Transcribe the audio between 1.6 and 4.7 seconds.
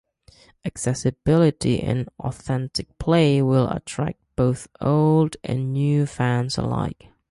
and authentic play will attract both